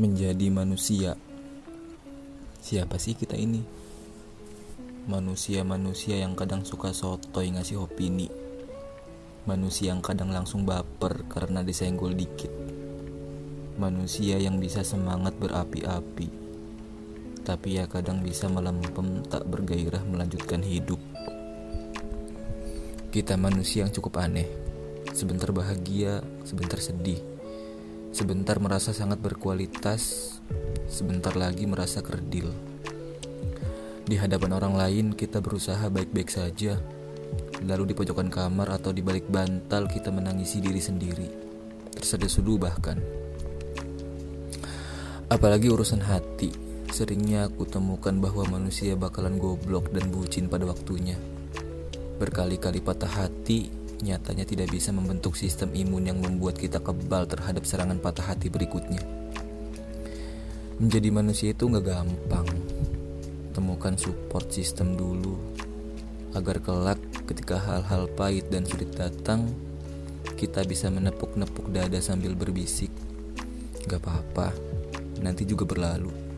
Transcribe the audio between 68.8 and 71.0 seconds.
datang, kita bisa